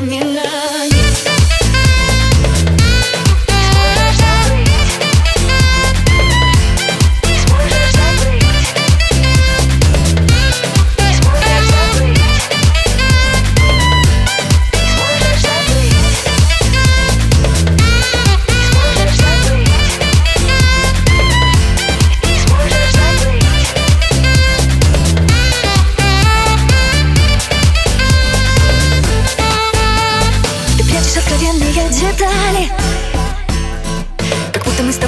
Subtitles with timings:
[0.00, 0.69] me love.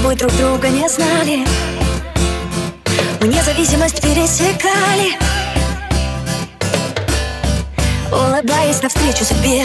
[0.02, 1.46] Тобой друг друга не знали.
[3.20, 5.16] Мы независимость пересекали.
[8.10, 9.64] Улыбаясь навстречу судьбе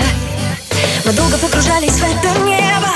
[1.06, 2.94] Мы долго погружались в это небо.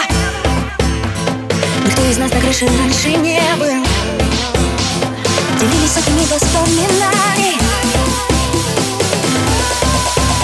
[1.84, 3.86] Никто из нас на крыше раньше не был.
[5.60, 7.58] Делились сотнями воспоминаний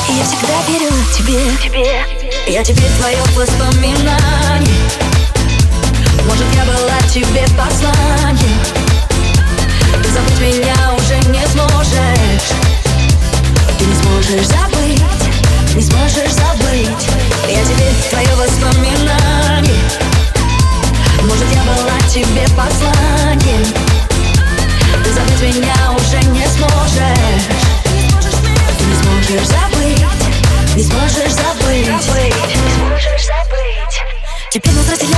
[0.09, 2.06] И я всегда верила тебе, тебе
[2.48, 5.17] Я теперь твое воспоминание
[6.28, 8.59] Может я была тебе посланием?
[10.03, 12.50] Ты забыть меня уже не сможешь.
[13.80, 15.02] Ты не сможешь забыть
[15.75, 17.08] Не сможешь забыть.
[17.48, 19.81] Я теперь твое воспоминание.
[21.23, 23.66] Может я была тебе посланием?
[25.03, 27.48] Ты забыть меня уже не сможешь.
[28.78, 30.05] Ты не сможешь забыть.
[30.75, 34.02] Не сможешь забыть Не сможешь забыть.
[34.52, 35.17] Теперь нас разделяют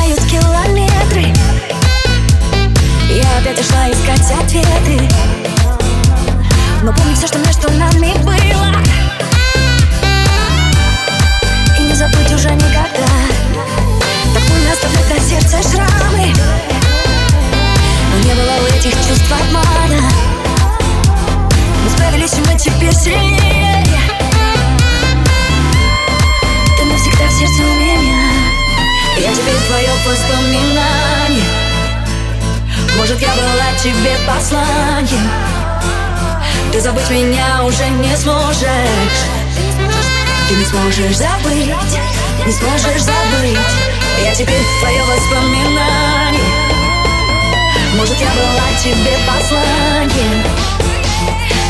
[3.60, 5.10] Я ушла искать ответы.
[6.82, 7.79] Но помню все, что между нами
[33.10, 35.32] Может, я была тебе посланием?
[36.72, 39.20] Ты забыть меня уже не сможешь.
[40.48, 41.74] Ты не сможешь забыть
[42.46, 43.58] Не сможешь забыть.
[44.24, 46.40] Я теперь твое воспоминание.
[47.98, 50.44] Может, я была тебе посланием?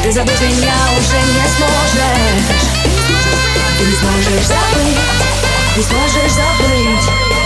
[0.04, 2.68] Ты забыть меня уже не сможешь.
[3.78, 5.00] Ты не сможешь забыть
[5.78, 7.39] Не сможешь забыть